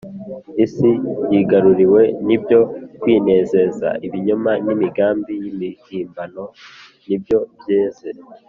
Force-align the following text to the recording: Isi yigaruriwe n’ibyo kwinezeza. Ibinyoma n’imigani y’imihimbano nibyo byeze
Isi 0.63 0.89
yigaruriwe 1.31 2.01
n’ibyo 2.27 2.59
kwinezeza. 3.01 3.87
Ibinyoma 4.05 4.51
n’imigani 4.65 5.33
y’imihimbano 5.41 6.43
nibyo 7.07 7.39
byeze 7.59 8.07